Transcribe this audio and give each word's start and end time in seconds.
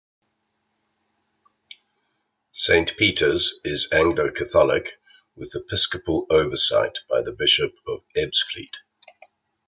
Saint 2.53 2.97
Peter's 2.97 3.59
is 3.63 3.87
Anglo-Catholic, 3.91 4.99
with 5.35 5.53
episcopal 5.53 6.25
oversight 6.31 6.97
by 7.07 7.21
the 7.21 7.31
Bishop 7.31 7.75
of 7.87 8.01
Ebbsfleet. 8.17 8.77